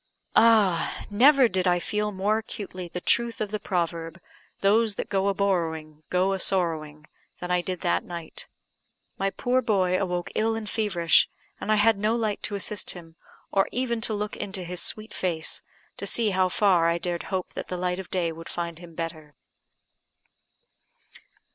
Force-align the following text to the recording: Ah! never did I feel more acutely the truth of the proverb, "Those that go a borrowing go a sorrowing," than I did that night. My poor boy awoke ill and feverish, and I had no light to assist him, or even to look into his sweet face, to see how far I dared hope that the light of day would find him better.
Ah! 0.35 1.05
never 1.11 1.47
did 1.47 1.67
I 1.67 1.77
feel 1.77 2.11
more 2.11 2.39
acutely 2.39 2.87
the 2.87 2.99
truth 3.01 3.39
of 3.39 3.51
the 3.51 3.59
proverb, 3.59 4.19
"Those 4.61 4.95
that 4.95 5.09
go 5.09 5.27
a 5.27 5.35
borrowing 5.35 6.01
go 6.09 6.33
a 6.33 6.39
sorrowing," 6.39 7.05
than 7.39 7.51
I 7.51 7.61
did 7.61 7.81
that 7.81 8.03
night. 8.03 8.47
My 9.19 9.29
poor 9.29 9.61
boy 9.61 10.01
awoke 10.01 10.31
ill 10.33 10.55
and 10.55 10.67
feverish, 10.67 11.29
and 11.59 11.71
I 11.71 11.75
had 11.75 11.99
no 11.99 12.15
light 12.15 12.41
to 12.49 12.55
assist 12.55 12.89
him, 12.93 13.15
or 13.51 13.69
even 13.71 14.01
to 14.01 14.15
look 14.15 14.35
into 14.35 14.63
his 14.63 14.81
sweet 14.81 15.13
face, 15.13 15.61
to 15.97 16.07
see 16.07 16.31
how 16.31 16.49
far 16.49 16.89
I 16.89 16.97
dared 16.97 17.21
hope 17.29 17.53
that 17.53 17.67
the 17.67 17.77
light 17.77 17.99
of 17.99 18.09
day 18.09 18.31
would 18.31 18.49
find 18.49 18.79
him 18.79 18.95
better. 18.95 19.35